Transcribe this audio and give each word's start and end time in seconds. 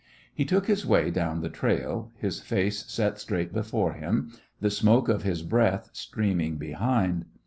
He 0.33 0.45
took 0.45 0.65
his 0.65 0.83
way 0.83 1.11
down 1.11 1.41
the 1.41 1.47
trail, 1.49 2.11
his 2.17 2.39
face 2.41 2.89
set 2.91 3.19
straight 3.19 3.53
before 3.53 3.93
him, 3.93 4.33
the 4.59 4.71
smoke 4.71 5.07
of 5.09 5.21
his 5.21 5.43
breath 5.43 5.91
streaming 5.93 6.57
behind. 6.57 7.25